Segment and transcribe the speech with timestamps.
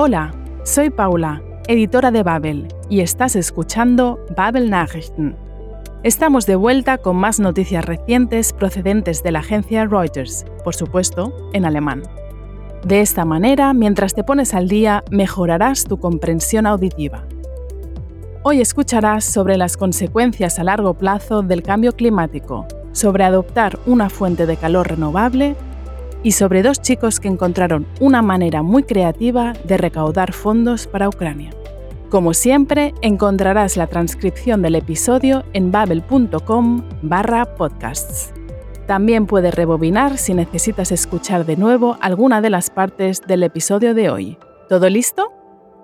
[0.00, 0.32] Hola,
[0.62, 5.34] soy Paula, editora de Babel, y estás escuchando Babel Nachrichten.
[6.04, 11.64] Estamos de vuelta con más noticias recientes procedentes de la agencia Reuters, por supuesto, en
[11.64, 12.04] alemán.
[12.84, 17.24] De esta manera, mientras te pones al día, mejorarás tu comprensión auditiva.
[18.44, 24.46] Hoy escucharás sobre las consecuencias a largo plazo del cambio climático, sobre adoptar una fuente
[24.46, 25.56] de calor renovable
[26.22, 31.50] y sobre dos chicos que encontraron una manera muy creativa de recaudar fondos para Ucrania.
[32.10, 38.32] Como siempre, encontrarás la transcripción del episodio en babel.com barra podcasts.
[38.86, 44.08] También puedes rebobinar si necesitas escuchar de nuevo alguna de las partes del episodio de
[44.08, 44.38] hoy.
[44.70, 45.30] ¿Todo listo?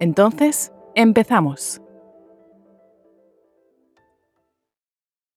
[0.00, 1.83] Entonces, empezamos.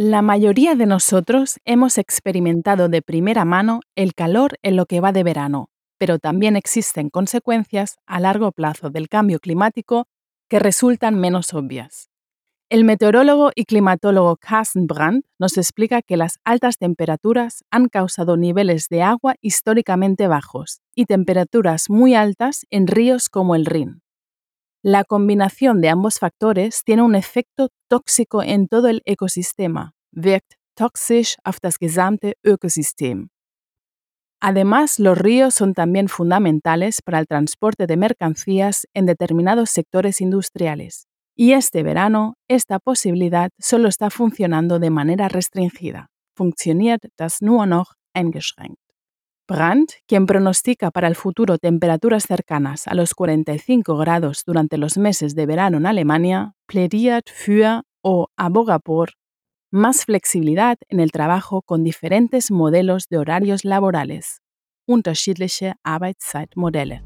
[0.00, 5.10] La mayoría de nosotros hemos experimentado de primera mano el calor en lo que va
[5.10, 10.06] de verano, pero también existen consecuencias a largo plazo del cambio climático
[10.48, 12.10] que resultan menos obvias.
[12.68, 18.88] El meteorólogo y climatólogo Carsten Brandt nos explica que las altas temperaturas han causado niveles
[18.88, 24.02] de agua históricamente bajos y temperaturas muy altas en ríos como el Rin.
[24.82, 31.36] La combinación de ambos factores tiene un efecto tóxico en todo el ecosistema, wirkt toxisch
[31.44, 33.30] auf das gesamte Ökosystem.
[34.40, 41.08] Además, los ríos son también fundamentales para el transporte de mercancías en determinados sectores industriales.
[41.34, 46.08] Y este verano, esta posibilidad solo está funcionando de manera restringida.
[46.36, 48.78] Funktioniert das nur noch eingeschränkt.
[49.48, 55.34] Brandt, quien pronostica para el futuro temperaturas cercanas a los 45 grados durante los meses
[55.34, 59.14] de verano en Alemania, plädiert für o aboga por
[59.70, 64.40] más flexibilidad en el trabajo con diferentes modelos de horarios laborales,
[64.86, 67.02] unterschiedliche Arbeitszeitmodelle.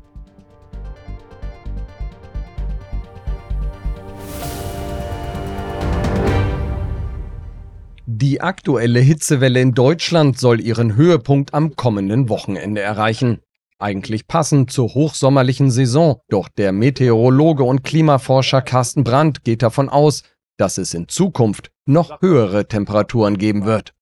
[8.06, 13.40] Die aktuelle Hitzewelle in Deutschland soll ihren Höhepunkt am kommenden Wochenende erreichen.
[13.78, 20.22] Eigentlich passend zur hochsommerlichen Saison, doch der Meteorologe und Klimaforscher Carsten Brandt geht davon aus,
[20.56, 23.92] dass es in Zukunft noch höhere Temperaturen geben wird.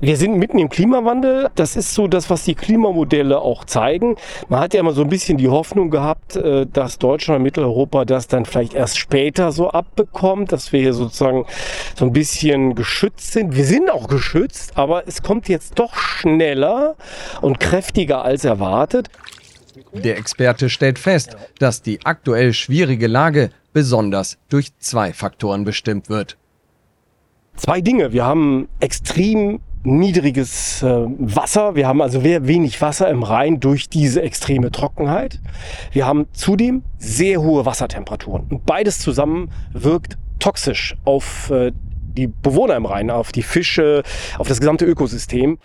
[0.00, 1.50] Wir sind mitten im Klimawandel.
[1.56, 4.14] Das ist so das, was die Klimamodelle auch zeigen.
[4.48, 8.04] Man hat ja immer so ein bisschen die Hoffnung gehabt, äh, dass Deutschland und Mitteleuropa
[8.04, 11.46] das dann vielleicht erst später so abbekommt, dass wir hier sozusagen
[11.96, 13.56] so ein bisschen geschützt sind.
[13.56, 16.94] Wir sind auch geschützt, aber es kommt jetzt doch schneller
[17.40, 19.08] und kräftiger als erwartet.
[19.92, 26.36] Der Experte stellt fest, dass die aktuell schwierige Lage besonders durch zwei Faktoren bestimmt wird.
[27.54, 28.12] Zwei Dinge.
[28.12, 31.76] Wir haben extrem niedriges äh, Wasser.
[31.76, 35.38] Wir haben also wenig Wasser im Rhein durch diese extreme Trockenheit.
[35.92, 38.48] Wir haben zudem sehr hohe Wassertemperaturen.
[38.50, 41.70] Und beides zusammen wirkt toxisch auf äh,
[42.16, 44.02] die Bewohner im Rhein, auf die Fische,
[44.38, 45.58] auf das gesamte Ökosystem.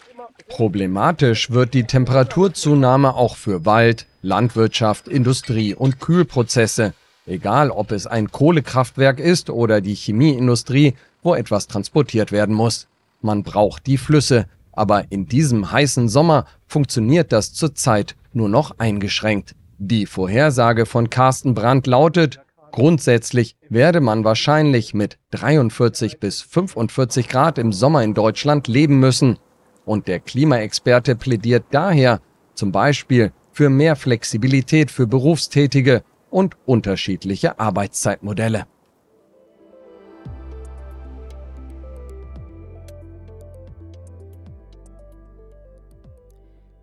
[0.50, 6.94] Problematisch wird die Temperaturzunahme auch für Wald, Landwirtschaft, Industrie und Kühlprozesse.
[7.26, 12.88] Egal, ob es ein Kohlekraftwerk ist oder die Chemieindustrie, wo etwas transportiert werden muss.
[13.22, 19.56] Man braucht die Flüsse, aber in diesem heißen Sommer funktioniert das zurzeit nur noch eingeschränkt.
[19.78, 22.40] Die Vorhersage von Carsten Brandt lautet,
[22.72, 29.38] grundsätzlich werde man wahrscheinlich mit 43 bis 45 Grad im Sommer in Deutschland leben müssen.
[29.86, 32.20] Und der Klimaexperte plädiert daher
[32.56, 36.04] zum Beispiel für mehr Flexibilität für Berufstätige
[36.34, 38.66] und unterschiedliche Arbeitszeitmodelle.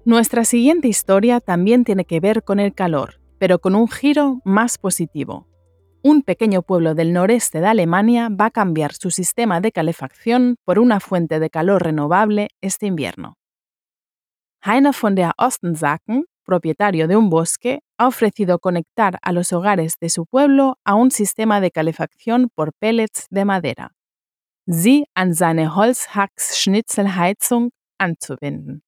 [0.04, 4.78] Nuestra siguiente historia también tiene que ver con el calor, pero con un giro más
[4.78, 5.46] positivo.
[6.02, 10.78] Un pequeño pueblo del noreste de Alemania va a cambiar su sistema de calefacción por
[10.78, 13.36] una fuente de calor renovable este invierno.
[14.62, 20.10] Heiner von der Ostensaken, propietario de un bosque, ha ofrecido conectar a los hogares de
[20.10, 23.92] su pueblo a un sistema de calefacción por pellets de madera.
[24.66, 28.82] Sie an seine Holzhacks-Schnitzelheizung anzuwenden.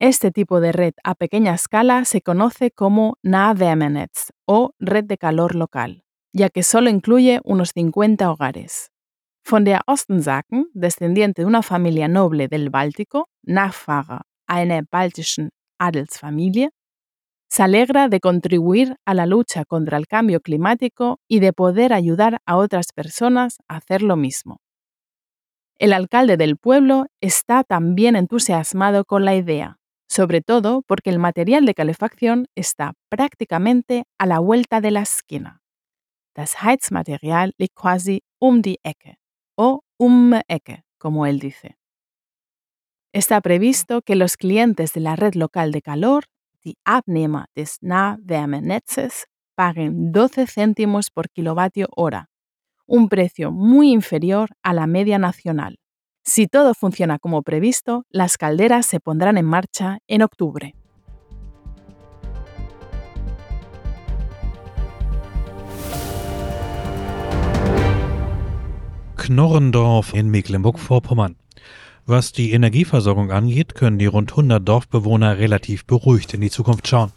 [0.00, 5.54] Este tipo de red a pequeña escala se conoce como Nahwärmenetz o red de calor
[5.54, 8.90] local, ya que solo incluye unos 50 hogares.
[9.48, 16.70] Von der Ostensaken, descendiente de una familia noble del Báltico, Nachfahrer einer baltischen Adelsfamilie,
[17.54, 22.38] se alegra de contribuir a la lucha contra el cambio climático y de poder ayudar
[22.46, 24.60] a otras personas a hacer lo mismo.
[25.78, 29.78] El alcalde del pueblo está también entusiasmado con la idea
[30.14, 35.60] sobre todo porque el material de calefacción está prácticamente a la vuelta de la esquina.
[36.36, 39.18] Das Heizmaterial liegt quasi um die Ecke
[39.56, 41.76] o um Ecke, como él dice.
[43.12, 46.26] Está previsto que los clientes de la red local de calor,
[46.64, 52.30] die Abnehmer des Nahwärmenetzes, paguen 12 céntimos por kilovatio hora,
[52.86, 55.78] un precio muy inferior a la media nacional.
[56.24, 60.74] Si todo funciona como previsto, las calderas se pondrán en marcha en octubre.
[69.16, 71.43] Knorrendorf in Mecklenburg-Vorpommern.
[72.06, 77.12] Was die Energieversorgung angeht, können die rund 100 Dorfbewohner relativ beruhigt in die Zukunft schauen.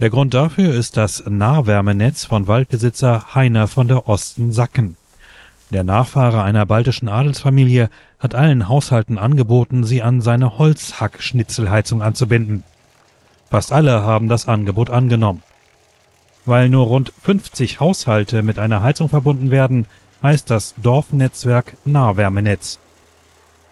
[0.00, 4.96] Der Grund dafür ist das Nahwärmenetz von Waldbesitzer Heiner von der Osten Sacken.
[5.70, 12.64] Der Nachfahre einer baltischen Adelsfamilie hat allen Haushalten angeboten, sie an seine Holzhackschnitzelheizung anzubinden.
[13.48, 15.44] Fast alle haben das Angebot angenommen.
[16.46, 19.86] Weil nur rund 50 Haushalte mit einer Heizung verbunden werden,
[20.20, 22.80] heißt das Dorfnetzwerk Nahwärmenetz.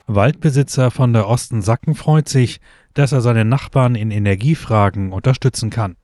[0.09, 2.61] Waldbesitzer von der Osten Sacken freut sich,
[2.95, 5.97] dass er seine Nachbarn in Energiefragen unterstützen kann.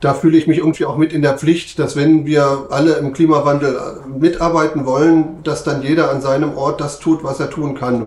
[0.00, 3.12] Da fühle ich mich irgendwie auch mit in der Pflicht, dass wenn wir alle im
[3.12, 3.78] Klimawandel
[4.18, 8.06] mitarbeiten wollen, dass dann jeder an seinem Ort das tut, was er tun kann.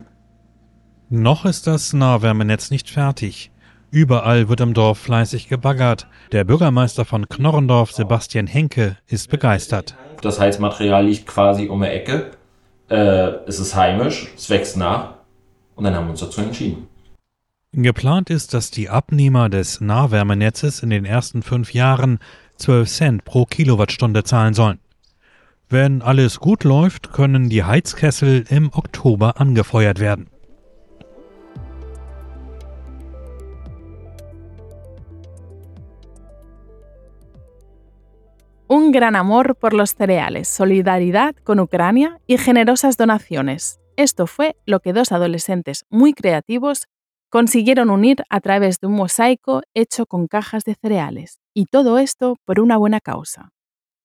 [1.10, 3.52] Noch ist das Nahwärmenetz nicht fertig.
[3.92, 6.08] Überall wird im Dorf fleißig gebaggert.
[6.32, 9.96] Der Bürgermeister von Knorrendorf, Sebastian Henke, ist begeistert.
[10.22, 12.32] Das Heizmaterial liegt quasi um die Ecke.
[12.90, 15.17] Äh, es ist heimisch, es wächst nach.
[15.78, 16.88] Und dann haben wir uns dazu entschieden.
[17.72, 22.18] Geplant ist, dass die Abnehmer des Nahwärmenetzes in den ersten fünf Jahren
[22.56, 24.80] 12 Cent pro Kilowattstunde zahlen sollen.
[25.70, 30.28] Wenn alles gut läuft, können die Heizkessel im Oktober angefeuert werden.
[38.70, 43.80] Un gran amor por los cereales, solidaridad con Ucrania y generosas donaciones.
[43.98, 46.86] Esto fue lo que dos adolescentes muy creativos
[47.30, 52.38] consiguieron unir a través de un mosaico hecho con cajas de cereales, y todo esto
[52.46, 53.50] por una buena causa.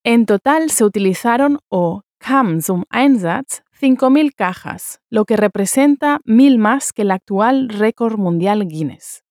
[0.03, 6.91] En total se utilizaron o kam zum Einsatz 5.000 cajas, lo que representa mil más
[6.91, 9.23] que el actual récord mundial Guinness.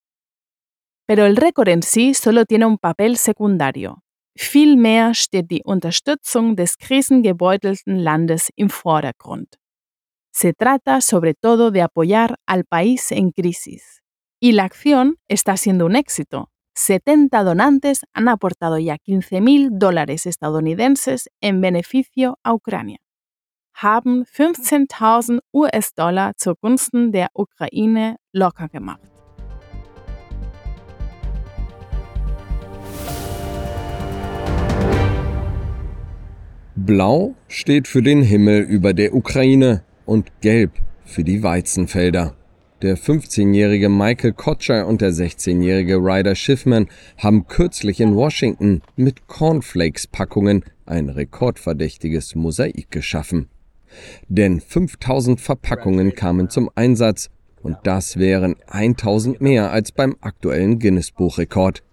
[1.06, 4.04] Pero el récord en sí solo tiene un papel secundario.
[4.34, 9.61] Vielmehr steht die Unterstützung des krisengebeutelten Landes im Vordergrund.
[10.34, 14.02] Se trata sobre todo de apoyar al país en crisis.
[14.40, 16.48] Y la acción está siendo un éxito.
[16.74, 22.98] 70 donantes han aportado ya 15.000 dólares estadounidenses en beneficio a Ucrania.
[23.74, 29.02] Haben 15.000 US-Dollar zugunsten der Ukraine locker gemacht.
[36.74, 40.72] Blau steht für den Himmel über der Ukraine und Gelb
[41.04, 42.34] für die Weizenfelder.
[42.82, 50.64] Der 15-jährige Michael Kotscher und der 16-jährige Ryder Schiffman haben kürzlich in Washington mit Cornflakes-Packungen
[50.84, 53.48] ein rekordverdächtiges Mosaik geschaffen.
[54.28, 57.30] Denn 5000 Verpackungen kamen zum Einsatz
[57.62, 61.84] und das wären 1000 mehr als beim aktuellen Guinness-Buchrekord.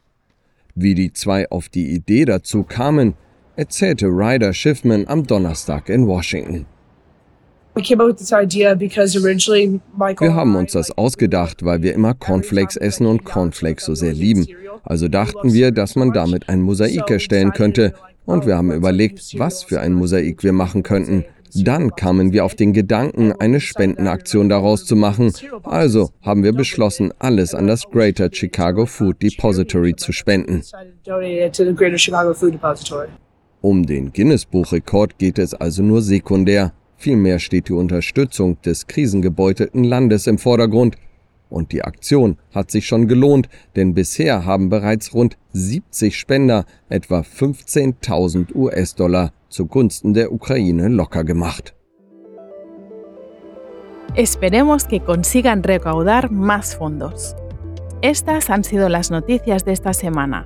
[0.74, 3.14] Wie die zwei auf die Idee dazu kamen,
[3.56, 6.66] erzählte Ryder Schiffman am Donnerstag in Washington.
[10.20, 14.48] Wir haben uns das ausgedacht, weil wir immer Cornflakes essen und Cornflakes so sehr lieben.
[14.84, 17.94] Also dachten wir, dass man damit ein Mosaik erstellen könnte.
[18.26, 21.26] Und wir haben überlegt, was für ein Mosaik wir machen könnten.
[21.56, 25.34] Dann kamen wir auf den Gedanken, eine Spendenaktion daraus zu machen.
[25.64, 30.62] Also haben wir beschlossen, alles an das Greater Chicago Food Depository zu spenden.
[33.62, 36.72] Um den Guinness-Buchrekord geht es also nur sekundär.
[37.02, 40.98] Vielmehr steht die Unterstützung des krisengebeutelten Landes im Vordergrund.
[41.50, 47.22] Und die Aktion hat sich schon gelohnt, denn bisher haben bereits rund 70 Spender etwa
[47.22, 51.74] 15.000 US-Dollar zugunsten der Ukraine locker gemacht.
[54.16, 57.34] Esperemos que consigan recaudar más fondos.
[58.02, 60.46] Estas han sido las noticias de esta semana.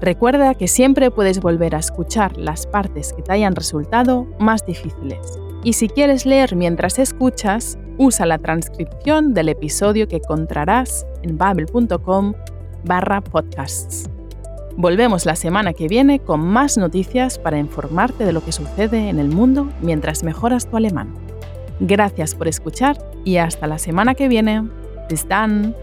[0.00, 5.18] Recuerda que siempre puedes volver a escuchar las partes que te hayan resultado más difíciles.
[5.62, 12.34] Y si quieres leer mientras escuchas, usa la transcripción del episodio que encontrarás en babel.com
[12.84, 14.08] barra podcasts.
[14.76, 19.18] Volvemos la semana que viene con más noticias para informarte de lo que sucede en
[19.18, 21.12] el mundo mientras mejoras tu alemán.
[21.80, 24.68] Gracias por escuchar y hasta la semana que viene.
[25.10, 25.74] Bis dann!